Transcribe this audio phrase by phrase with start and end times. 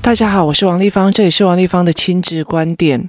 [0.00, 3.08] 大家好，我是王丽芳，这里是王丽芳的亲子观点。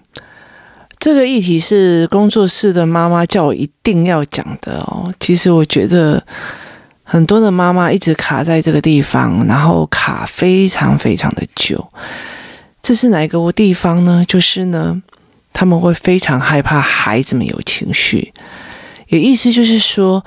[0.98, 5.14] 这个议题是工作室的妈妈叫我一定要讲的哦。
[5.20, 6.26] 其实我觉得
[7.04, 11.86] 很多的妈妈一直卡在这个地方，然后卡非常非常的久。
[12.82, 14.24] 这是哪一个地方呢？
[14.28, 15.02] 就是呢，
[15.52, 18.34] 他们会非常害怕孩子们有情绪，
[19.10, 20.26] 也意思就是说。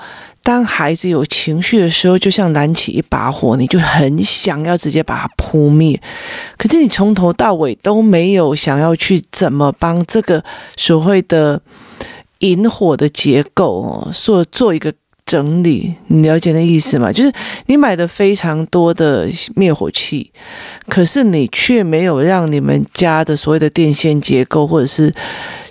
[0.49, 6.01] 当孩子有情绪的时候，就像燃起一把火，你就很想要直接把它扑灭。
[6.57, 10.43] 可是你从头到尾都没有想要去怎么帮这个
[10.75, 11.61] 所谓的
[12.39, 14.91] 引火的结构哦，做做一个
[15.23, 15.93] 整理。
[16.07, 17.11] 你了解那意思吗？
[17.11, 17.31] 就是
[17.67, 20.31] 你买的非常多的灭火器，
[20.87, 25.13] 可是你却没有让你们家的所谓的电线结构，或者是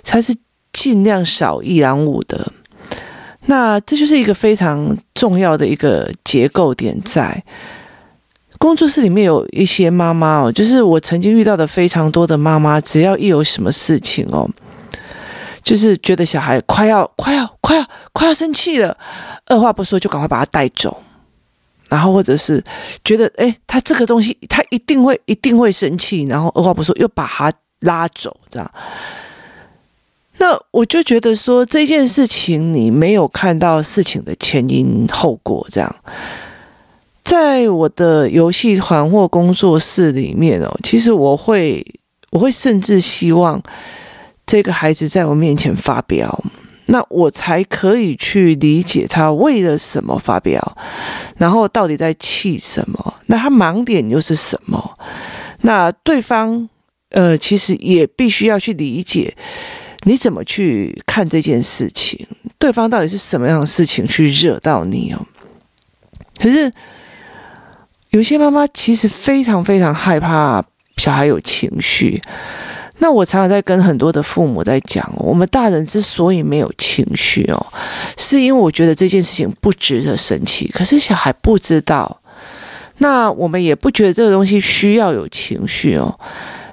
[0.05, 0.33] 它是
[0.71, 2.53] 尽量少易燃物的。
[3.49, 7.43] 那这就是一个非常重要的一个结构点，在
[8.59, 14.47] 工作室里面有一些妈妈哦，就是我曾经遇到的非常多的妈妈，只要一有什么事情哦，
[15.63, 18.95] 就是觉得小孩快要快要快要快要生气了，
[19.47, 21.01] 二话不说就赶快把他带走，
[21.89, 22.63] 然后或者是
[23.03, 28.71] 觉得诶，他这个东西他一定会一定会生气，然后二话不说又把他拉走，这样。
[30.39, 35.95] 那我就觉得说，这件事情你没有看到事情的前因后果，这样，
[37.23, 41.85] 在我的游戏团或工作室里面哦，其实我会，
[42.31, 43.61] 我会甚至希望
[44.45, 46.43] 这个孩子在我面前发飙，
[46.85, 50.59] 那我才可以去理解他为了什么发飙，
[51.37, 54.97] 然后到底在气什么，那他盲点又是什么？
[55.63, 56.69] 那对方
[57.09, 59.35] 呃，其实也必须要去理解。
[60.03, 62.25] 你怎么去看这件事情？
[62.57, 65.25] 对方到底是什么样的事情去惹到你哦？
[66.37, 66.71] 可是
[68.09, 70.63] 有些妈妈其实非常非常害怕
[70.97, 72.21] 小孩有情绪。
[73.01, 77.67] 那我常常在跟很多的父母在讲，我们大人之所以没有情绪哦，
[78.17, 80.69] 是因为我觉得这件事情不值得生气。
[80.73, 82.21] 可是小孩不知道，
[82.97, 86.19] 那我们也不觉得这个东西需要有情绪哦。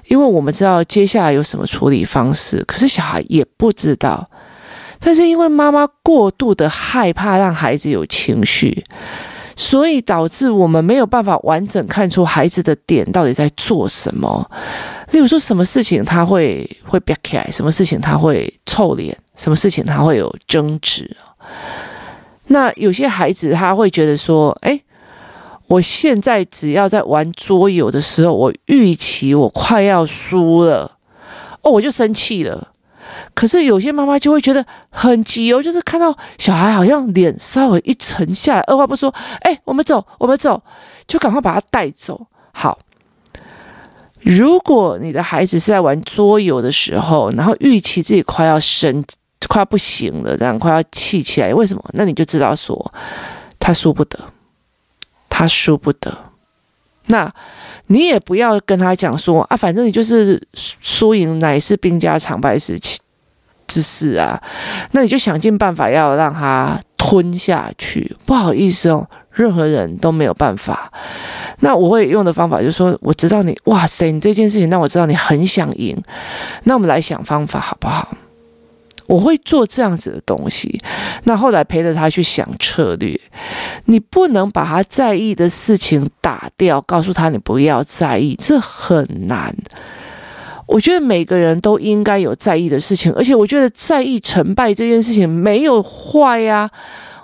[0.07, 4.29] 因为我们知道接下来有什么处理方式，可是小孩也不知道。
[4.99, 8.83] 但是因为妈妈过度的害怕让孩子有情绪，
[9.55, 14.49] 所以导致我们没有办法完整看出孩子的点到底在做什么。
[15.11, 21.15] 例如说，什么事情他会会憋起来，什么事情他会臭脸，什么事情他会有争执。
[22.47, 24.81] 那有些孩子他会觉得说，哎。
[25.67, 30.97] 我现在只要在玩桌游的时候，我预期我快要输了，
[31.61, 32.69] 哦，我就生气了。
[33.33, 40.61] 可是有些妈妈就会觉得很急哦，就是看到小孩好像脸稍微一沉下来，二话不说，哎，我们走，我们走，
[41.07, 42.27] 就赶快把他带走。
[42.51, 42.77] 好，
[44.19, 49.03] 如果你的孩子是在玩桌游的时候，然后预期自己快要生，
[49.47, 51.83] 快要不行了，这样快要气起来，为什么？
[51.93, 52.93] 那你就知道说
[53.59, 54.19] 他输不得。
[55.37, 56.17] 他输不得，
[57.09, 57.31] 那
[57.85, 62.79] 你也不要跟他讲说啊，反正你就是输赢乃是兵家常败事
[63.67, 64.41] 之事啊，
[64.93, 68.15] 那你就想尽办法要让他吞下去。
[68.25, 70.91] 不好意思哦，任何人都没有办法。
[71.59, 75.95] 那我会用的方法就是说，我知道你，哇塞，你这件事情让我知道你很想赢，
[76.63, 78.17] 那我们来想方法好不好？
[79.07, 80.79] 我会做这样子的东西，
[81.23, 83.19] 那后来陪着他去想策略。
[83.85, 89.55] 你不能把他在意的事情打掉，告诉他你不要在意，这很难。
[90.65, 96.69] 我觉得每个人都应该有在意的事情，而且我觉得在意成败这件事情没有坏呀。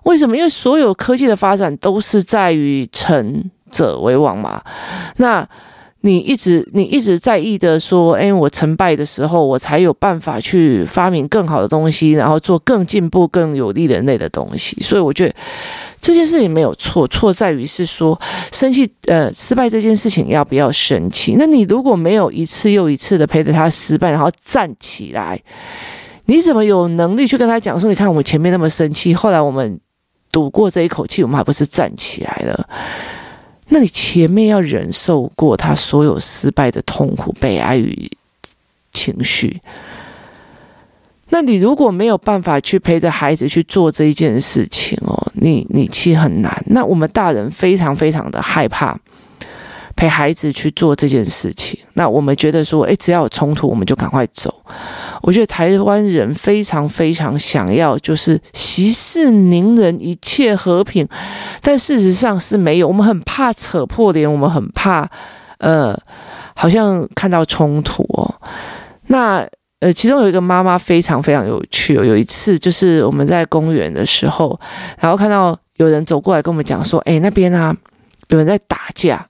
[0.04, 0.38] 为什么？
[0.38, 4.64] 因为所有科技的发展都是在于成者为王嘛。
[5.18, 5.48] 那。
[6.06, 14.76] 你一直你一直在意的说，哎，我成败的时候，我才有办法去发明更好的东西，然后做更进步、更有利人类的东西。
[14.82, 15.34] 所以我觉得
[16.02, 18.20] 这件事情没有错，错在于是说
[18.52, 21.36] 生气，呃，失败这件事情要不要生气？
[21.40, 25.42] 那你如果没有一次又一次的陪着他失败，然后站起来，
[26.26, 29.80] 你怎么有能力去跟他讲说，你看我们前面那么生气，后来我们
[30.34, 32.68] 赌过这一口气，我们还不是站起来了？
[33.70, 38.12] 那你前面要忍受过他所有失败的痛苦、悲哀与
[38.92, 39.60] 情绪。
[41.30, 46.64] 那你如果没有办法去陪着孩子去做这一件事情哦，你你其实很难。
[46.68, 49.00] 那我们大人非常非常的害怕。
[49.96, 54.54] 陪孩子去做这件事情，那我们觉得说，诶，只要有冲突，我们就赶快走。
[55.22, 61.08] 我觉得台湾人非常非常想要，就是息事宁人，一切和平，
[61.62, 62.88] 但事实上是没有。
[62.88, 65.10] 我们很怕扯破脸，我们很怕
[65.60, 65.98] 呃，
[66.56, 68.36] 好像看到冲突哦。
[69.08, 69.48] 那
[69.80, 72.04] 呃，其中有一个妈妈非常非常有趣哦。
[72.04, 74.60] 有一次就是我们在公园的时候，
[75.00, 77.76] 然后看到有人走过来跟我们讲说：“哎，那边啊，
[78.30, 79.26] 有人在打架。”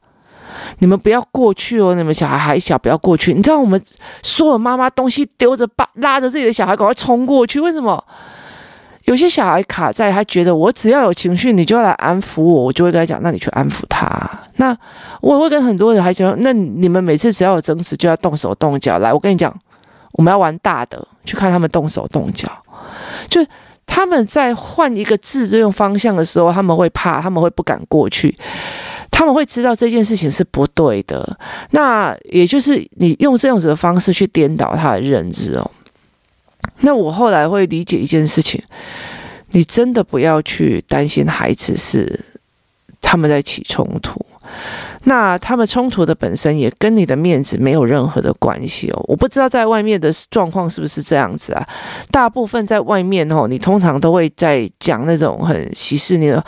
[0.80, 1.96] 你们不要过去哦！
[1.96, 3.34] 你们小孩还小，不要过去。
[3.34, 3.82] 你知道我们
[4.22, 7.60] 所有妈妈东西丢着，把拉着自己的小孩赶快冲过去。
[7.60, 8.04] 为什么？
[9.06, 14.08] 有些小孩卡在，他觉得我只要有情绪，你就要来安抚我，我就会跟他讲，那你去安抚他。
[14.56, 14.74] 那
[15.20, 19.00] 我会跟很多人还讲，那你们每次只要有争执，就要动手动脚。
[19.00, 19.54] 来，我跟你讲，
[20.14, 22.48] 我们要玩大的，去看他们动手动脚。
[23.28, 23.46] 就
[23.86, 28.38] 他们在换一个字这种方向的时候，他们会怕，他们会不敢过去。
[29.24, 31.40] 他们会知道这件事情是不对的，
[31.72, 35.72] 那也就是你用这样子的方式去颠倒他的认知哦。
[36.82, 38.62] 那我后来会理解一件事情，
[39.52, 42.20] 你真的不要去担心孩子是
[43.00, 44.20] 他们在起冲突。
[45.06, 49.06] 那他们冲突的本身也跟你的面子没有任何的关系哦。
[49.08, 51.68] 我不知道在外面的状况是不是这样子啊？
[52.10, 56.44] 大部分在外面哦，你通常都会在讲那种很歧视你的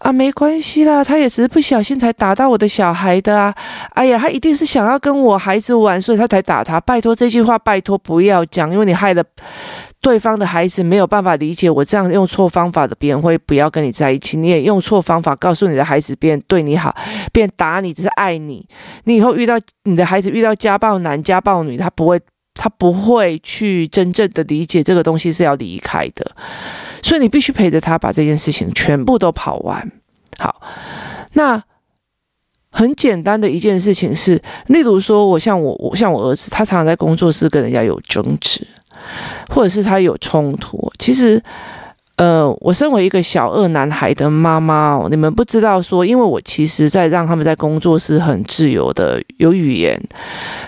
[0.00, 3.54] 啊，没关系啦，他也只是不小心才打到我的小孩的啊。
[3.90, 6.80] 哎呀，他一定是想要跟我孩子玩，所以他才打他。
[6.80, 9.24] 拜托这句话，拜托不要讲，因为你害了。
[10.04, 14.36] 对方的孩子没有办法理解我这样用错方法的，别人会不要跟你在一起。
[14.36, 16.94] 你也用错方法告诉你的孩子，别人对你好，
[17.32, 18.68] 别人打你只是爱你。
[19.04, 22.20] 你以后遇到你的孩子遇到家暴男、家暴女，他不会，
[22.52, 26.30] 他不会去真正的理解这个东西是要离开的。
[27.02, 29.90] 所以你必须陪着他把这件事情全部都跑完。
[30.36, 30.60] 好，
[31.32, 31.64] 那
[32.70, 38.66] 很简单的一件事情是，例如说，我像我，我像我儿子，他常常在工作室跟人家有争执。
[39.48, 41.42] 或者是他有冲突，其实，
[42.16, 50.00] 呃，我身为一个小二男孩的妈妈，你们不知道说，因为我其实在让他们在工作是很自由的有语言，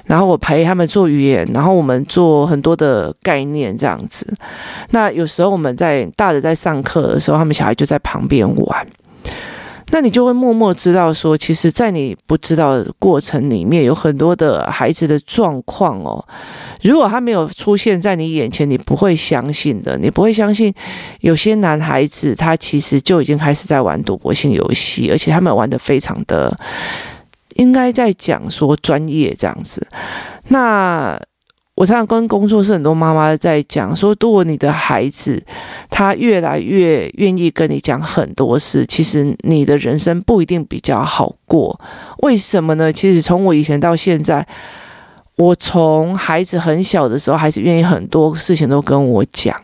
[0.07, 4.27] 然后我陪他们做语言，然后我们做很多的概念这样子。
[4.91, 8.87] 那有时候我们在大的在上课的时候，他们小孩就在旁边玩。
[9.91, 16.23] 那你就会默默知道说，其实，在你不知道的过程里面，有很多的孩子的状况哦。
[16.83, 19.97] 如果他没有出现在你眼前，你不会相信的。
[19.99, 20.75] 你不会相信，
[21.21, 26.59] 有些男孩子他其实就已经开始在玩赌博性游戏，而且他们玩得非常的，
[27.55, 29.87] 应该在讲说专业这样子。
[30.49, 31.21] 那。
[31.77, 35.41] 我常常跟工作室很多妈妈在讲说，如果你的孩子
[35.91, 41.79] 他越来越愿意跟你讲很多事，其实你的人生不一定比较好过。
[42.21, 42.91] 为什么呢？
[42.91, 44.47] 其实从我以前到现在，
[45.37, 49.55] 我从孩子很小的时候，孩子愿意很多事情都跟我讲，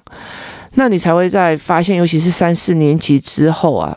[0.75, 3.97] 那你才会在发现，尤其是三四年级之后啊，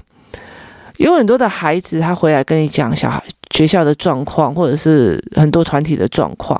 [0.96, 3.22] 有很多的孩子他回来跟你讲小孩
[3.52, 6.58] 学校的状况，或者是很多团体的状况。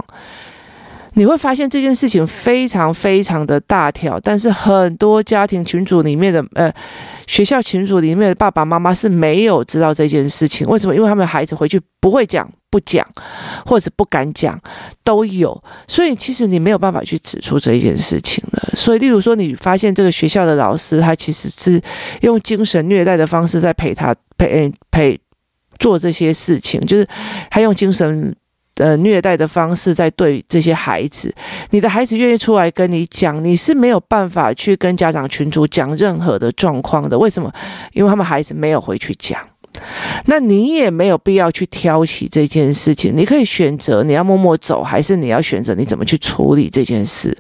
[1.16, 6.72] 你会发现这件事情非常非常的大条，但是很多家庭群组里面的呃
[7.26, 10.68] 学校群组里面的爸爸妈妈是没有知道这件事情。
[10.68, 10.94] 为什么？
[10.94, 13.06] 因为他们的孩子回去不会讲、不讲，
[13.66, 14.60] 或者是不敢讲，
[15.04, 15.64] 都有。
[15.88, 18.62] 所以其实你没有办法去指出这一件事情的。
[18.76, 21.82] 所以，例如说，你发现这个学校的老师他其实是
[22.22, 25.18] 用精神虐待的方式在陪他陪陪
[25.80, 27.08] 做这些事情，就是
[27.50, 28.36] 他用精神。
[28.76, 31.34] 呃，虐待的方式在对这些孩子，
[31.70, 37.18] 你的孩子愿意出来跟你讲，你是没有办法去跟家长群主讲任何的状况的。
[37.18, 37.50] 为什么？
[37.94, 39.40] 因为他们孩子没有回去讲，
[40.26, 43.16] 那你也没有必要去挑起这件事情。
[43.16, 47.38] 你可以选择你要默默走，还是你要选择你怎么去处理这件事。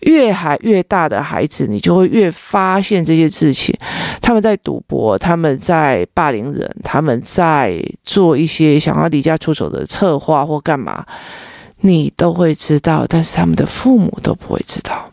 [0.00, 3.76] 越孩越大的孩子，你就会越发现这些事情。
[4.20, 11.04] 他们在赌博，他们在霸凌人，他们在做一些想要离家出走的策划或干嘛，
[11.80, 15.10] 你都会知道，但是他们的父母都不会知道。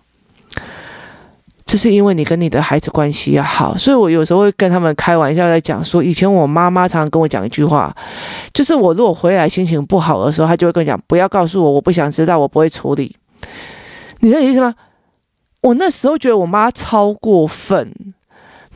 [1.66, 7.94] 这是因为你跟你的孩子关系要好，所以我有时候会跟他们开玩笑在讲说，以前我妈妈常常跟我讲一句话，
[8.54, 13.16] 就是我如果回来心情不好的时候，她就会跟我讲，不要告诉我，我不想知道，我不会处理。
[14.20, 14.74] 你的意思吗？
[15.62, 17.92] 我那时候觉得我妈超过分。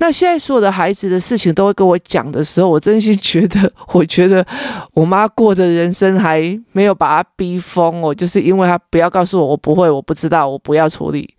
[0.01, 4.45] 那现在所有的孩子的事情都会跟我讲的时候，我真心觉得，我觉得
[4.93, 6.39] 我妈过的人生还
[6.71, 11.31] 没有把她逼疯哦，就是因为她不要告诉我，我不会，我不知道，我不要处理，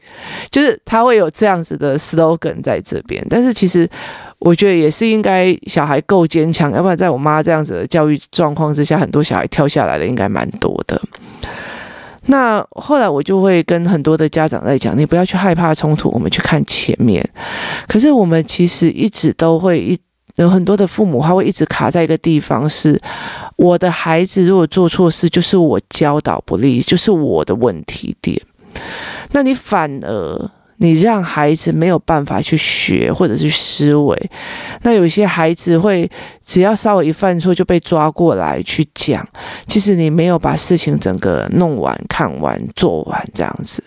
[0.50, 3.26] 就是她会有这样子的 slogan 在这边。
[3.30, 3.88] 但是其实
[4.38, 11.00] 我觉得也是应该小孩够坚强，要不然在我妈这样子的教育状况之下，很多小孩跳下来的应该蛮多的。
[12.26, 17.26] 那后来我就会跟很多的家长在讲，你不要去害怕冲突，我们去看前面。
[17.88, 19.98] 可是我们其实一直都会一
[20.36, 23.00] 有很多的父母他会一直卡在一个地方是，
[23.56, 28.40] 我的孩子如果做错事，就是我教导不力，就是我的问题点。
[29.32, 30.50] 那你反而。
[30.82, 34.30] 你让孩子没有办法去学或者是思维，
[34.82, 36.10] 那有些孩子会
[36.42, 39.26] 只要稍微一犯错就被抓过来去讲，
[39.66, 43.84] 其实你没有把事情整个弄完、看完、做完这样子，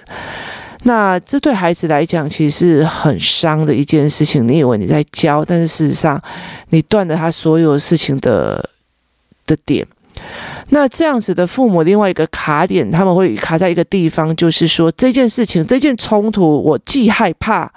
[0.84, 4.48] 那这对孩子来讲其实是很伤的一件事情。
[4.48, 6.22] 你以为你在教，但是事实上
[6.70, 8.70] 你断了他所有事情的
[9.48, 9.84] 的点。
[10.70, 17.72] 那这样子的父母，另外一个卡点，他们会卡在一个地方，就是说这件事情、这件冲突，我既害怕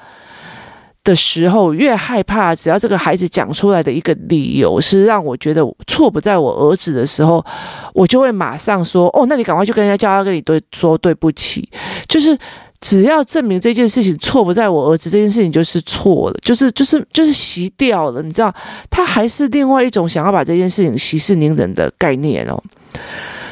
[1.05, 7.45] 的时候，越害怕，只要这个孩子讲出来的一个理由是让我觉得错不在我儿子的时候，
[7.93, 11.69] 我就会马上说：“哦，那你赶快去跟人家叫他跟你对说对不起。”
[12.09, 12.38] 就是。
[12.78, 18.55] 只要证明这件事情错不在我儿子，这件事情就是错了，就是就是就是熄掉了，你知道，
[18.90, 22.62] 他还是另外一种想要把这件事情息事宁人的概念哦。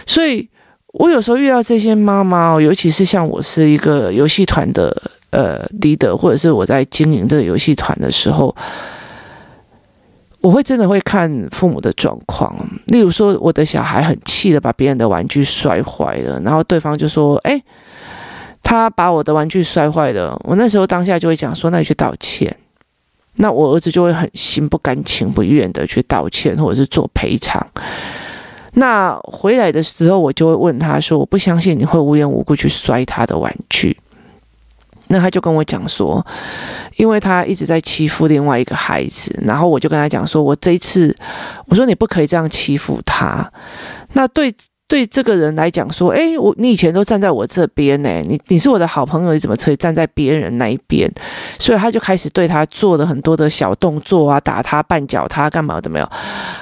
[0.07, 0.49] 所以
[0.89, 4.97] 我有时候遇到这些妈妈，尤其是像我是一个游戏团的
[5.31, 8.55] 呃 leader，或者是我在经营这个游戏团的时候，
[10.41, 12.55] 我会真的会看父母的状况。
[12.87, 17.63] 例如说，我的小孩很气的把别人的玩具摔坏了，然后对方就说：“哎。”
[18.67, 22.57] 他把我的玩具摔坏了，我那时候当下就会讲说：“那你去道歉。”
[23.37, 27.65] 那我儿子就会很心不甘情不愿的去道歉，或者是做赔偿。
[28.75, 33.97] 那回来的时候，我就会问他说：“我不相信你会无缘无故去摔他的玩具。”
[35.09, 36.25] 那他就跟我讲说
[36.97, 41.17] ：“因为他一直在欺负另外一个孩子。”然后我就跟他讲说：“我这一次，
[41.67, 43.51] 我说你不可以这样欺负他。”
[44.15, 44.55] 那对。
[44.87, 51.11] 对这个人来讲，说，诶，我你以前都站在我这边呢，你你是我的好朋友，你怎么可以站在别人那一边？
[51.59, 56.09] 所以他就开始对他做了很多的小动作啊，打他、绊脚他，干嘛的没有？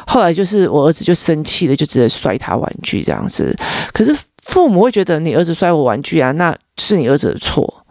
[0.06, 3.54] 后来就是我儿子就生气了，就直接摔他玩具这样子。
[3.92, 7.84] 可是父母会觉得你儿子摔我玩具啊，那是你儿子的错，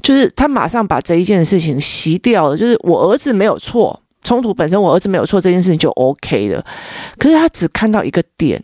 [0.00, 6.64] 就是他马上把这一件事情洗掉了，就是我儿子没有错，冲突本身我儿子没有错，这件事情就 OK 了。
[7.18, 8.62] 可是他只看到一个点。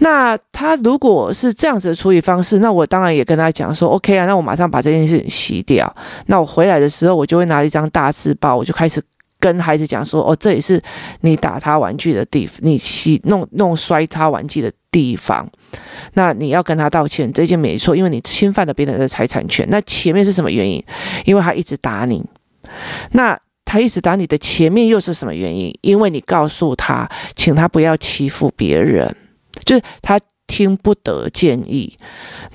[0.00, 5.94] 那他如果是这样子的处理方式，那我当然也跟他讲说，OK 啊，那我马上把这件事情洗掉。
[6.26, 9.02] 那我回来的时候，我就会拿一张大字报，我就开始
[9.38, 10.82] 跟孩子讲说，哦，这里是
[11.20, 15.46] 你打他玩具的地方，你洗弄弄摔他玩具的地方。
[16.14, 19.66] 那你要跟他道歉，这件没错，因为你侵犯了别人的财产权。
[19.70, 20.82] 那前面是什么原因？
[21.24, 22.24] 因为他一直打你。
[23.12, 25.72] 那他一直打你的前面又是什么原因？
[25.82, 29.14] 因为你告诉他，请他不要欺负别人。
[29.70, 31.96] 就是他听不得建议，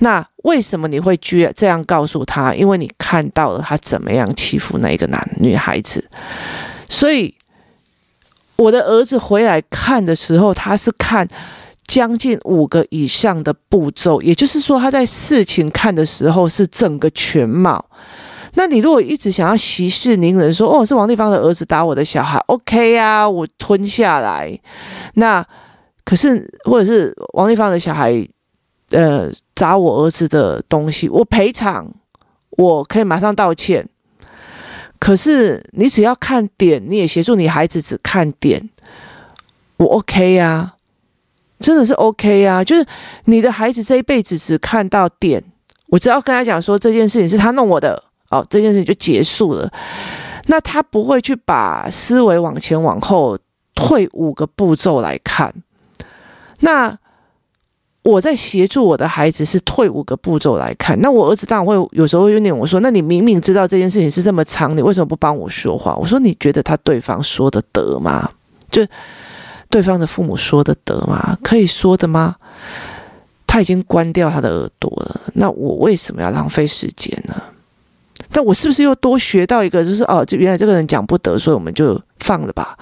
[0.00, 2.54] 那为什么你会居这样告诉他？
[2.54, 6.06] 因为你看到了他怎么样欺负那一个男女孩子，
[6.90, 7.34] 所以
[8.56, 11.26] 我的儿子回来看的时候，他是看
[11.86, 17.82] 将近五个以上的步骤，也就是说他在事情看的时候是整个全貌。
[18.56, 24.60] 那你如果一直想要息事宁人，说哦，是王丽芳的儿子打我的小孩，OK 呀、啊，我吞下来，
[25.14, 25.42] 那。
[26.06, 28.12] 可是，或者是王丽芳的小孩，
[28.90, 31.92] 呃，砸我儿子的东西，我赔偿，
[32.50, 33.88] 我可以马上道歉。
[35.00, 38.70] 可是，你只要看点，你也协助你孩子只看点，
[39.78, 40.74] 我 OK 呀、啊，
[41.58, 42.64] 真的是 OK 呀、啊。
[42.64, 42.86] 就是
[43.24, 45.42] 你的孩子这一辈子只看到点，
[45.88, 49.68] 我只要跟他讲说这件事情是他弄我的，哦，这件事情就结束了。
[50.46, 53.36] 那他不会去把思维往前往后
[53.74, 55.52] 退五个步骤来看。
[56.60, 56.96] 那
[58.02, 65.94] 我在协助我的孩子是退五个步骤来看，那我儿子当然会有时候会有点我说，那你明明知道这件事情是这么长，你为什么不帮我说话？
[65.96, 68.30] 我说你觉得他对方说得得吗？
[68.70, 68.86] 就
[69.68, 71.36] 对方的父母说得得吗？
[71.42, 72.36] 可以说的吗？
[73.46, 77.34] 他已经关掉他的耳朵了，那我为什么要浪费时间呢？
[78.30, 82.76] 但我是不是又多学到一个，就是哦，这原来这个人讲不得，所以我们就放了吧。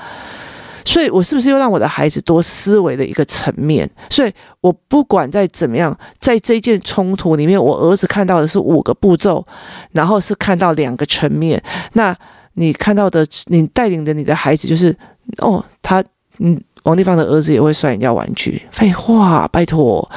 [0.85, 3.89] 所以，我是不是又让我的孩子多思维的一个层面？
[4.11, 9.45] 所以我不管再怎么样，在这件冲突里面，我儿子看到的是五个步骤，
[9.93, 11.63] 然后是看到两个层面。
[11.95, 12.15] 那
[12.55, 14.95] 你看到的，你带领的你的孩子，就是
[15.39, 16.05] 哦，他
[16.39, 18.63] 嗯，王丽芳的儿子也会摔人家玩具。
[18.71, 20.09] 废话，拜托，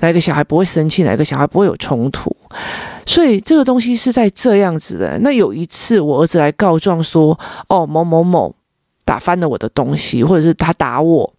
[0.00, 1.02] 哪一个小孩不会生气？
[1.02, 2.34] 哪一个小孩不会有冲突？
[3.04, 5.18] 所以这个东西是在这样子的。
[5.18, 7.38] 那有一次，我儿子来告状说
[7.68, 8.54] ：“哦，某某某。”
[9.12, 11.30] 打翻了我的东西，或者是他打我，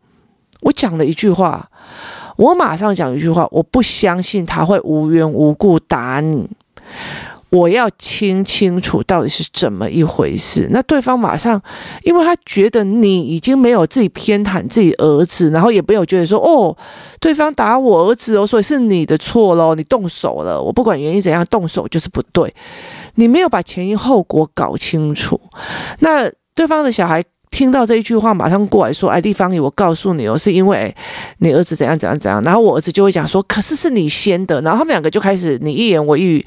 [0.61, 1.67] 我讲了一句话，
[2.37, 6.47] 我马上讲一句话，我不相信他会无缘无故打你。
[7.49, 10.67] 我要听清楚到底是怎么一回事。
[10.69, 11.59] 那对方马上，
[12.03, 16.77] 因为他觉得你已经没有自己偏袒自己儿子，然后也没有觉得说哦，
[17.19, 20.61] 对方打我儿子哦，所以是你的错喽，你动手了。
[20.61, 22.53] 我不管原因怎样，动手就是不对。
[23.15, 25.41] 你没有把前因后果搞清楚。
[25.99, 27.23] 那对方的小孩
[27.53, 30.93] 听到这一句话，马上过来说：“哎，丽芳姨，我告诉你哦，是因为
[31.37, 36.45] 你儿子怎样怎样怎样。”然后我儿子就会讲说：“可是是你先的。”然后他们两个就开始你一言我一语。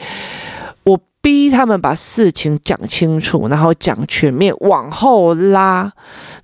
[0.83, 5.93] 我逼他们把事情讲清楚，然后讲全面，往后拉。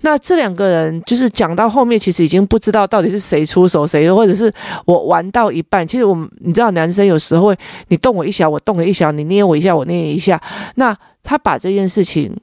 [0.03, 4.53] 那这两个人就是讲到后面，其实已经不知道到底是谁出手谁，或者是
[4.85, 5.87] 我玩到一半。
[5.87, 7.57] 其实我们，你知道，男生有时候会，
[7.89, 10.41] 你动我一下，我动了一下，你捏我一下，我捏一下。
[10.75, 12.37] 那他把这件事情，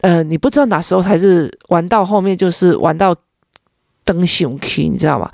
[0.00, 3.14] 呃，你不知道哪时候才是玩到后面，就是玩到。
[4.02, 5.30] 登熊 K，你知道吗？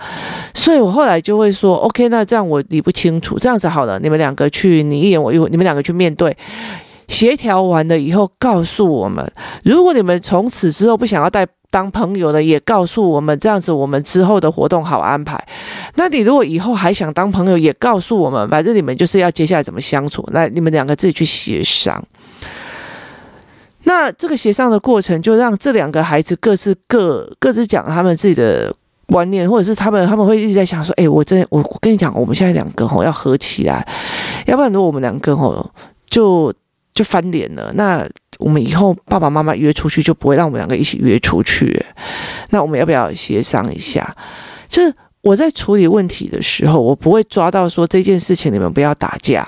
[0.53, 6.37] 所以我后来就会说，OK，那这样我理不清楚，这样子好了，你们两个去，你一言我一语，你们两个去面对，
[7.09, 9.25] 协调完了以后，告诉我们，
[9.65, 15.43] 如果你们从此之后不想要带当朋友的，也告诉我们，这样子我们之后的活动好安排。
[15.95, 22.05] 那你如果以后还想当朋友，也告诉我们，反正你们就是要接下来怎么相处，那你们两个自己去协商。
[23.89, 28.75] 那这个协商的过程，就让这两个孩子各自各各自讲他们自己的
[29.07, 33.87] 观念，或者是他们他们会一直在想说：“哎，我真我我跟你讲，我们现在两个吼要合起来，
[34.47, 35.71] 要不然如果我们两个吼
[36.11, 36.53] 就
[36.93, 38.05] 就翻脸了，那
[38.39, 41.81] 我们以后爸爸妈妈约出去就不会让我们两个一起约出去。
[42.51, 44.17] 那我们要不要协商一下？
[44.69, 44.93] 就是。”
[45.27, 49.45] 我在处理问题的时候，我不会抓到说这件事情你们不要打架，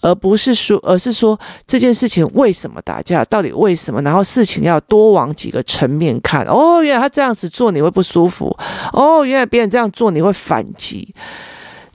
[0.00, 4.02] 而不是说，而是说这件事情为什么打架，到底为什么？
[4.02, 6.44] 然后事情要多往几个层面看。
[6.46, 8.54] 哦，原来他这样子做你会不舒服。
[8.92, 11.14] 哦，原来别人这样做你会反击。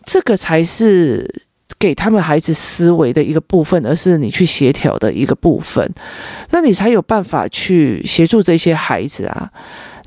[0.05, 1.29] 这个才是
[1.77, 5.93] 给他们孩子思维的一个部分，而是你去协调的一个部分。
[6.51, 9.51] 那你才有办法去协助这些孩子啊。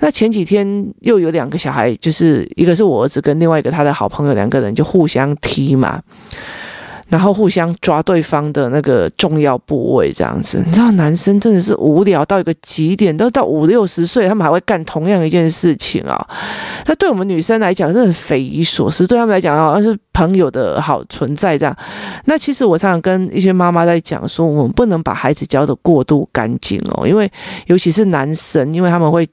[0.00, 0.66] 那前几天
[1.00, 6.00] 又有两个小孩，就是一个是我儿子跟另外一个他的好朋友，两个人就互相踢嘛，
[7.08, 10.62] 然后互相抓对方的那个重要部位，这样子。
[10.64, 16.26] 你知道男生真的是无聊到一个极点，都到五六十岁，他们还会干同样一件事情啊。
[16.86, 21.76] 那对我们女生来讲，是很匪夷所思；对他们来讲，好像是朋友的好存在这样。
[22.26, 27.30] 那其实我常常跟一些妈妈在讲说，我们不能把孩子教得过度干净哦，因为
[27.66, 29.28] 尤其是男生，因为他们会。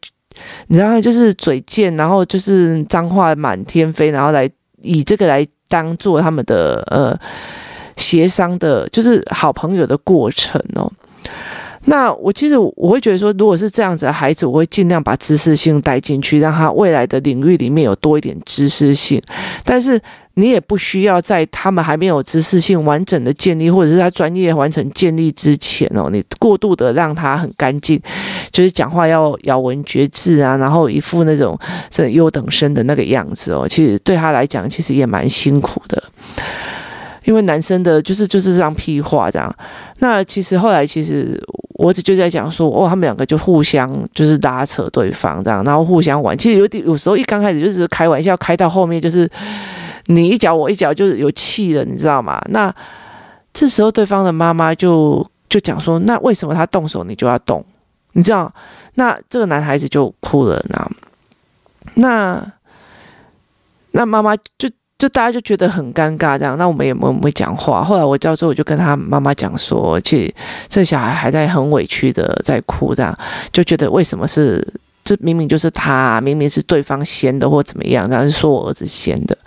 [0.67, 4.49] 你知道，就是嘴贱，然后就是脏话满天飞，然后来
[4.81, 7.17] 以这个来当做他们的呃
[7.97, 10.91] 协商的，就是好朋友的过程哦。
[11.85, 19.21] 那我其实我会觉得说，如果是这样子的孩子，我会尽量把知识性带进去，让他未来的领域里面有多一点知识性，
[19.63, 20.01] 但是。
[20.37, 27.97] 你也不需要在他们还没有知识性完整的建立，或者是他专业完成建立之前哦，你过度的让他很干净，
[28.51, 31.57] 就是讲话要咬文嚼字啊，然后一副那种
[31.89, 36.03] 这优等生的那个样子哦，其实对他来讲其实也蛮辛苦的，
[37.23, 39.55] 因为男生的就是就是这样屁话这样。
[39.99, 41.41] 那其实后来其实
[41.75, 49.29] 我只就在讲说，哦，他们两个就互相就是拉扯对方这样，然后互相玩，其实有点有时候一刚开始就是开玩笑，开到后面就是。
[50.05, 52.39] 你一脚我一脚，就是有气了，你知道吗？
[52.49, 52.73] 那
[53.53, 57.65] 这时候对方的妈妈就就讲说：“那为什么他动手你就要动？
[58.11, 58.53] 你知道？”
[58.95, 60.91] 那这个男孩子就哭了，那
[61.95, 62.53] 那
[63.91, 66.57] 那妈妈就就大家就觉得很尴尬，这样。
[66.57, 67.83] 那我们也没没讲话。
[67.83, 70.35] 后来我叫做我就跟他妈妈讲说：“其实
[70.67, 73.17] 这小孩还在很委屈的在哭，这样
[73.51, 74.65] 就觉得为什么是
[75.03, 79.37] 这明明就是他，明明是对方先的或怎么样，然后说我儿子先的。”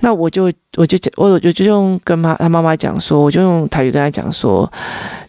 [0.00, 4.70] 那我就我就讲，我就就用跟妈他妈妈讲说，我就用台语跟他讲说，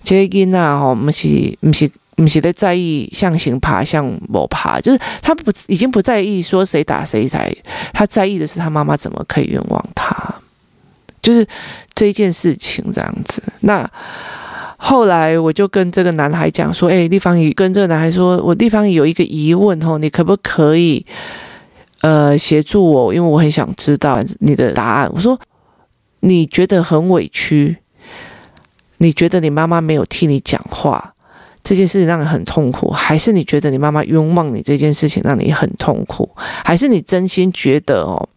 [0.03, 7.51] 这囡仔吼，不是不是不是在在意向行爬向某爬，就是他不已经不在意说谁打谁才，
[7.93, 10.35] 他在意的是他妈妈怎么可以冤枉他，
[11.21, 11.47] 就是
[11.95, 13.41] 这一件事情这样子。
[13.61, 13.89] 那
[14.77, 21.05] 后来我就跟这个男孩讲说，哎，丽芳姨跟这个男孩说，我丽芳姨有一个疑问吼，你可不可以？
[22.01, 25.11] 呃，协助我，因为我很想知道你的答案。
[25.13, 25.37] 我说，
[26.21, 27.77] 你觉得很委屈，
[28.97, 31.13] 你觉得你妈妈没有替你讲话，
[31.61, 38.29] 这件事情让你很痛苦，还是你觉得你妈妈冤枉你这件事情让你很痛苦，还是你真心觉得哦，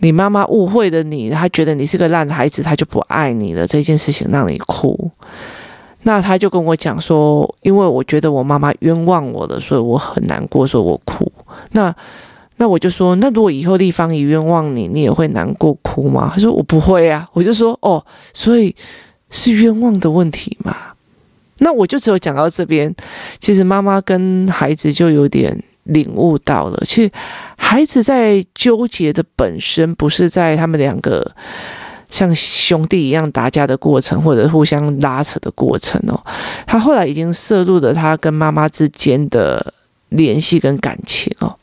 [0.00, 5.10] 你妈妈误会了你，她觉得你是个烂孩子，她就不爱你了，这件事情让你哭。
[6.02, 11.30] 那他就跟我讲说，因为我觉得我妈妈冤枉我了，所以我很难过，所以我哭。
[11.72, 11.94] 那
[12.60, 16.30] 那我就说，那如果以后丽芳姨冤枉你，你也会难过哭吗？
[16.34, 17.26] 他说我不会啊。
[17.32, 18.76] 我就说哦，所以
[19.30, 20.76] 是冤枉的问题嘛？
[21.60, 22.94] 那我就只有讲到这边，
[23.38, 27.10] 其实妈妈跟孩子就有点领悟到了，其实
[27.56, 31.34] 孩子在纠结的本身不是在他们两个
[32.10, 36.20] 像兄弟一样打架的过程，或者互相拉扯的过程哦，
[36.66, 39.72] 他后来已经摄入了他跟妈妈之间的
[40.10, 41.56] 联系跟感情哦，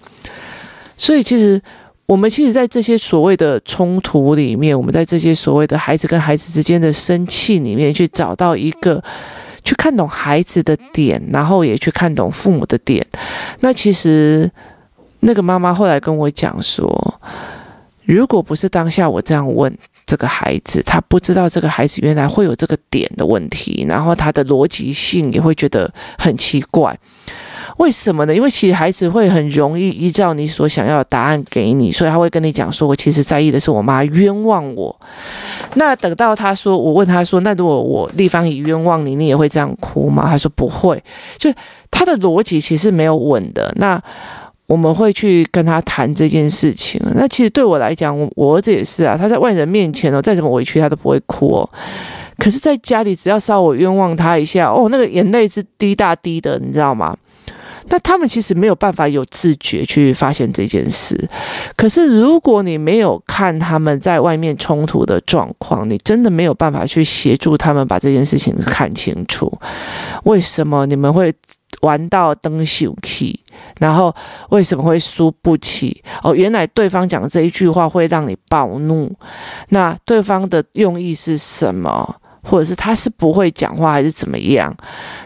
[0.97, 1.61] 所以其实
[2.05, 9.01] 我们其实，在这些所谓的冲突里面，我们在这些所谓的孩子跟孩子之间的生气里面，去找到一个。
[9.63, 13.05] 去看懂孩子的点，然后也去看懂父母的点。
[13.59, 14.49] 那其实
[15.19, 17.19] 那个妈妈后来跟我讲说，
[18.05, 26.97] 如果不是当下我这样问这个孩子，他不知道这个孩子原来会有这个点的问题，然后他的逻辑性也会觉得很奇怪。
[27.77, 28.35] 为什么呢？
[28.35, 34.93] 因为其实孩子会很容易依照你所想要的答案给你，所以他会跟你讲说：“我其实在意的是我妈冤枉我。”
[35.75, 41.01] 那等到他说，我问他说：“那如果我立方体冤枉你，你也会这样哭吗？”他说：“不会。”
[41.37, 41.53] 就
[41.91, 43.71] 他的逻辑其实没有稳的。
[43.77, 44.01] 那
[44.65, 46.99] 我们会去跟他谈这件事情。
[47.15, 49.15] 那其实对我来讲，我我儿子也是啊。
[49.15, 51.69] 他在外人面前哦，再怎么委屈他都不会哭哦。
[52.37, 57.15] 可是在家里，只要稍微冤枉他一下哦，那个眼泪是滴答滴的，你知道吗？
[57.89, 61.29] 那他们其实没有办法有自觉去发现这件事，
[61.75, 69.51] 可是如果你没有看他们在外面冲突的状况，你真的没有办法去协助他们把这件事情看清楚。
[70.23, 71.33] 为什么你们会
[71.81, 73.39] 玩到灯秀气，
[73.79, 74.13] 然后
[74.49, 76.01] 为什么会输不起？
[76.23, 79.13] 哦，原来对方讲这一句话会让你暴怒，
[79.69, 82.15] 那对方的用意是什么？
[82.47, 84.75] 或者是他是不会讲话还是怎么样？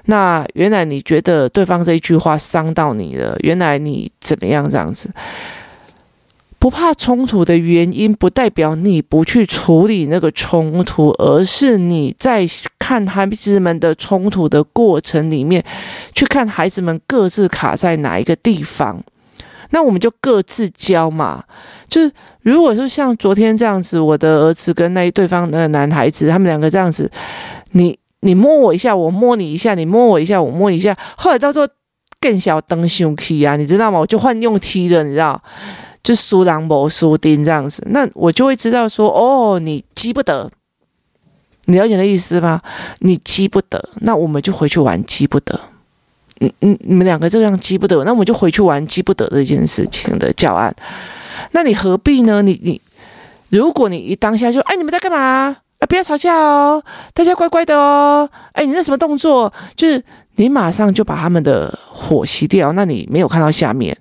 [0.05, 5.09] 那原来你觉得对方这一句话伤到你了，原来你怎么样这样子？
[6.57, 12.45] 不怕冲突的原因，不代表你不去处理那个冲突，而是你在
[12.77, 15.63] 看孩子们的冲突的过程里面，
[16.13, 19.03] 去看孩子们各自卡在哪一个地方。
[19.71, 21.43] 那我们就各自教嘛，
[21.91, 22.09] 就是
[22.41, 27.11] 如果说像昨天这样子，我的儿子跟那一对方的男孩子，他们两个这样子，
[27.73, 31.67] 你你摸我一下，我摸你一下，你摸我一下，我摸一下，后来到时候
[32.21, 33.99] 更小灯熊踢啊，你知道吗？
[33.99, 35.39] 我就换用踢的，你知道，
[36.01, 40.49] 就输人无输阵这样子，那我就会知道说，哦，你激不得，
[41.65, 42.61] 你了解的意思吗？
[42.99, 45.59] 你激不得，那我们就回去玩激不得。
[46.39, 50.73] 嗯嗯，你们两个这样激不得，那我们就回去玩激不得这件事情的教案。
[51.51, 52.41] 那你何必呢？
[52.41, 52.81] 你你，
[53.49, 55.57] 如果你一当下就哎，你们在干嘛啊？
[55.89, 58.29] 不要吵架哦，大家乖乖的哦。
[58.53, 59.51] 哎，你那什么动作？
[59.75, 60.03] 就是
[60.35, 62.71] 你马上就把他们的火熄掉。
[62.73, 63.97] 那你没有看到下面，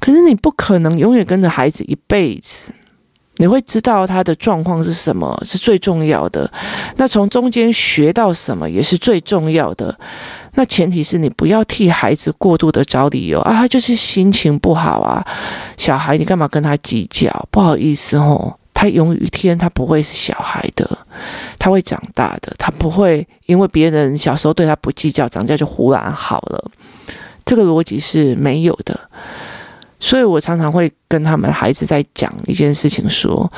[0.00, 2.72] 可是你不可能永远跟着孩子一辈子。
[3.40, 6.48] 你会知道他的状况是什么，是最重要的。
[6.96, 9.98] 那从中间学到什么也是最重要的。
[10.52, 15.24] 那前提是你不要替孩子过度的找理由啊，他就是心情不好啊。
[15.78, 17.30] 小孩，你干嘛跟他计较？
[17.50, 20.98] 不好意思哦，他有一天他不会是小孩的，
[21.58, 26.70] 他会长大的，他不会因为别人小时候对他不计较，长大就忽然好了。
[27.46, 29.00] 这个逻辑是没有的。
[30.00, 33.48] 所以我常常会跟他们孩子在讲一件事情，说，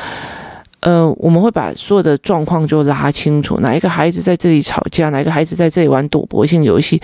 [0.81, 7.01] 呃，我们会把所有的状况就拉清楚，哪一个孩子在这里吵架，哪一个孩子在这里玩赌博性游戏，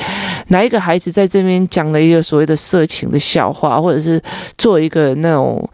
[0.48, 4.20] 哪一个孩子在这边讲了一个所谓的色情的笑话，或者是
[4.58, 5.66] 做一个那种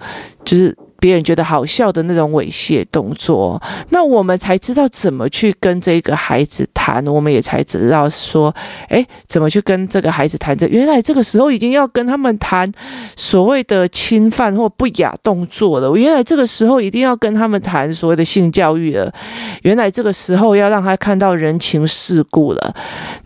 [0.45, 0.77] 就是。
[1.05, 8.55] 别人觉得好笑的那种猥亵动作，那我们才知道怎么去跟这个孩子谈，我们也才知道说，
[8.89, 10.67] 诶，怎么去跟这个孩子谈这？
[10.67, 12.73] 原来这个时候已经要跟他们谈
[13.17, 15.95] 所谓的侵犯或不雅动作了。
[15.95, 19.13] 原来这个时候一定要跟他们谈所谓的性教育了。
[19.61, 22.75] 原来这个时候要让他看到人情世故了。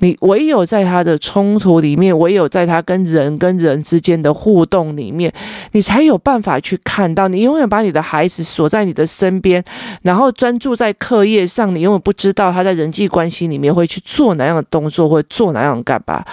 [0.00, 5.32] 你唯有在他的冲突里面，唯有在他跟人跟人之间的互动里面，
[5.70, 7.28] 你才有办法去看到。
[7.28, 7.67] 你永远。
[7.68, 9.62] 把你的孩子锁在你的身边，
[10.02, 16.24] 然后专注在课业上，你永远不知道他在人际关系里面会去做哪样的动作，或做哪样干嘛。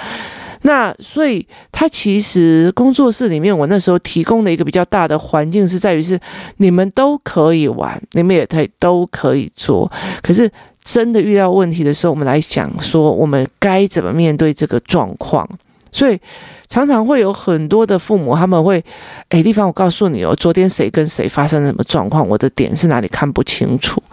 [0.62, 6.20] 那所以，他其实工作室里面，我那时候提供的一个比较大的环境是在于是
[6.58, 9.92] 你们都可以玩，你们也可以都可以做。
[10.24, 10.50] 可是
[10.84, 15.48] 真的遇到问题的时候，我们来想说，我们该怎么面对这个状况。
[15.96, 16.20] 所以
[16.68, 18.84] 常常会有很多的父母，他们会，
[19.30, 22.28] 诶，丽芳，我告诉你哦，昨天谁跟谁发生了什么状况？
[22.28, 24.04] 我的点是哪里看不清楚？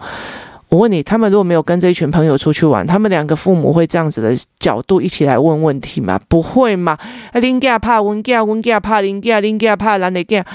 [0.69, 6.17] 我问你，他们如果没有跟这一群朋友出去玩，他们两个父母会这样子的角度一起来问问题吗？
[6.29, 6.97] 不会吗？
[7.33, 10.45] 啊，林家怕温家，温家怕林家，林家怕兰的家，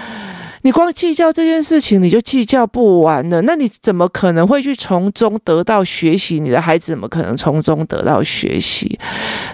[0.62, 3.40] 你光计较这件事情，你就计较不完了。
[3.42, 6.40] 那你怎么可能会去从中得到学习？
[6.40, 8.98] 你的孩子怎么可能从中得到学习？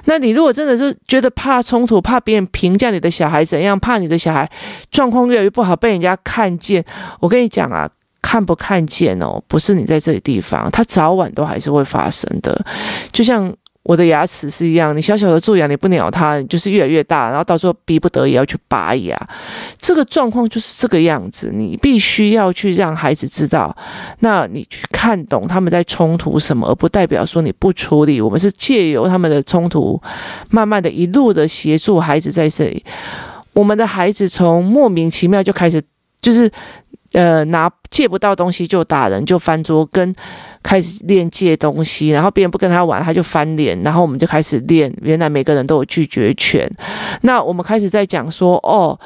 [0.07, 4.51] 那你如果真的是觉得怕冲突，怕别人评价你的小孩怎样，怕你的小孩
[4.91, 6.85] 状况越来越不好被人家看见，
[7.21, 7.89] 我跟你讲啊，
[8.23, 12.65] 看不看见哦，不是你在这里地方，他早晚都还是会发生的，
[13.13, 13.55] 就像。
[13.85, 19.15] 我的牙齿是一样，你小小的蛀牙，你不鸟它，你就是越来越大，然后到时候逼不得已要去拔牙，
[19.79, 21.53] 这个状况就是这个样子。
[21.55, 23.77] 你必须要去让孩子知道，
[24.21, 28.23] 那你去看懂他们在冲突什么，而不代表说你不处理。
[28.23, 30.01] 我们是借由他们的冲突，
[30.49, 32.83] 慢慢的一路的协助孩子在这里。
[33.53, 35.83] 我们的孩子从莫名其妙就开始，
[36.23, 36.51] 就是
[37.15, 40.15] 呃拿借不到东西就打人，就翻桌跟。
[40.67, 44.91] 开始练借东西，然后别人不跟他玩，他就翻脸，然后我们就开始练。
[45.03, 46.67] 原来每个人都有拒绝权。
[47.21, 48.99] 那我们开始在讲说，哦，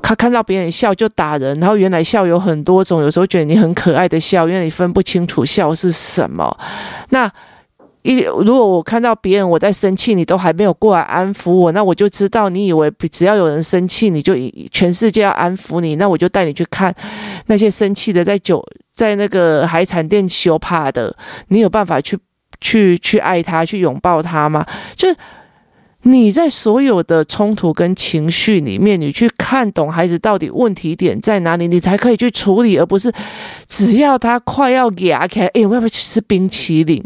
[0.00, 6.56] 他看到别人笑就打人，然后原来笑有很多种，有时候觉得你很可爱的笑，因为你分不清楚笑是什么。
[7.08, 7.28] 那
[8.08, 14.34] 一如果我看到别人我在生气，你都还没有过来安抚我，那我就知道你以为只要有人生气，你就
[14.70, 16.94] 全世界要安抚你，那我就带你去看
[17.46, 18.64] 那些生气的在酒。
[18.94, 21.16] 在那个海产店修怕的，
[21.50, 22.18] 你有办法去
[22.60, 24.66] 去去爱他，去拥抱他吗？
[24.96, 25.16] 就是
[26.02, 33.12] 你在所有的冲突跟情绪里面，你去看懂孩子到底问题点在哪里，你才可以去处理，而不是
[33.68, 37.00] 只要他快要牙开，哎，我要不要去吃冰淇淋？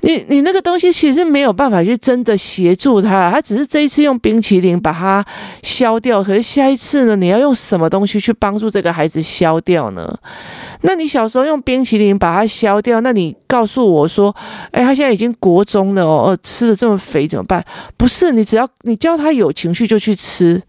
[0.00, 5.24] 你你那个东西其实没有办法去真的协助他，他只是这一次用冰淇淋把它
[5.64, 10.16] 消掉，可是下一次呢，你要用什么东西去帮助这个孩子消掉呢？
[10.82, 14.34] 那你小时候用冰淇淋把它消掉，那你告诉我说，
[14.70, 17.64] 哎，他现在已经国中了哦，吃的这么肥怎么办？
[17.96, 20.62] 不是，你只要你叫他有情绪就去吃，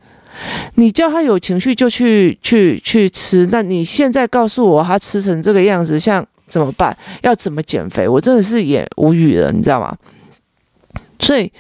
[0.74, 3.48] 你叫他有情绪就去去去吃。
[3.52, 6.26] 那你现在告诉我他吃成这个样子，像。
[6.50, 6.96] 怎么办？
[7.22, 8.08] 要怎么减肥？
[8.08, 9.96] 我真的是也无语了，你知道吗？
[11.20, 11.52] 所以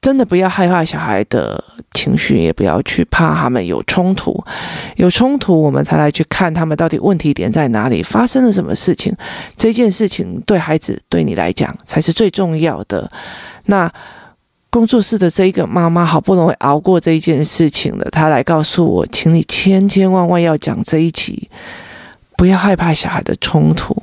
[0.00, 1.62] 真的不要害怕小孩的
[1.92, 4.42] 情绪，也不要去怕他们有冲突。
[4.96, 9.14] 有冲突，我们才来去看他们到底问题点在哪里，发生了什么事情。
[9.56, 13.10] 这件事情对孩子对你来讲才是最重要的。
[13.64, 13.92] 那
[14.70, 21.50] 工作室的这一个妈妈好不容易熬过这一件事情了，她来告诉我，请你千千万万要讲这一集。
[22.40, 23.94] 不要害怕小孩的冲突，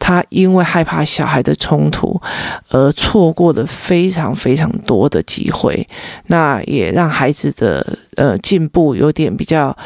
[0.00, 2.20] 他因为害怕小孩的冲突
[2.70, 5.88] 而错过了非常非常多的机会，
[6.26, 9.76] 那也让孩子的呃进步有点比较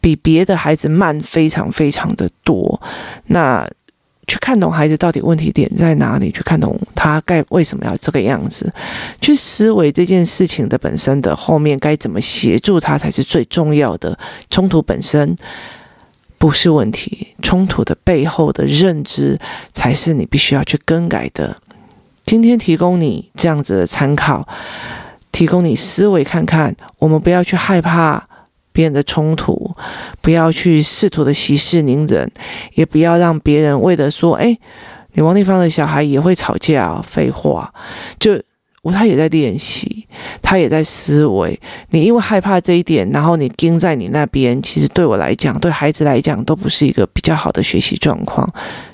[0.00, 2.80] 比别的孩子慢非常非常的多。
[3.26, 3.68] 那
[4.26, 8.72] 去看懂孩子到底问题点在哪里，去看懂他该为什么要这个样子，
[9.20, 14.18] 去思维这件事情的本身的后面该怎么协助他才是最重要的。
[14.48, 15.36] 冲突本身。
[16.46, 19.36] 不是问题，冲突的背后的认知
[19.74, 21.60] 才是你必须要去更改的。
[22.22, 24.46] 今天提供你这样子的参考，
[25.32, 26.76] 提供你思维看看。
[27.00, 28.28] 我们不要去害怕
[28.70, 29.74] 别人的冲突，
[30.20, 32.30] 不要去试图的息事宁人，
[32.74, 34.56] 也不要让别人为了说，哎，
[35.14, 37.74] 你王丽芳的小孩也会吵架哦，废话，
[38.20, 38.40] 就。
[38.92, 40.06] 他也在练习，
[40.42, 41.58] 他也在思维。
[41.90, 48.50] 你因为害怕这一点，然后你盯在你那边，其实对我来讲，对孩子来讲，都不是一个比较好的学习状况。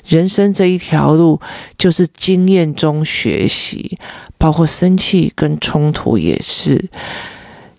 [0.07, 1.41] 人生这一条路，
[1.77, 3.99] 就是经验中学习，
[4.39, 6.89] 包括生气跟冲突也是。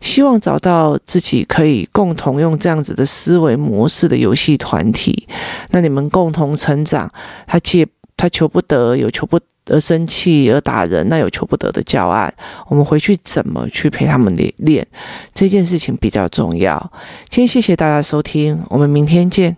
[0.02, 5.28] 希望找到自己可以共同用这样子的思维模式的游戏团体，
[5.70, 7.10] 那你们共同成长。
[7.48, 9.40] 他借他求不得，有求不。
[9.70, 12.34] 而生气而打人，那有求不得的教案，
[12.68, 14.86] 我们回去怎么去陪他们练练
[15.34, 16.92] 这件事情比较重要。
[17.30, 19.56] 今天谢谢大家收听，我们明天见。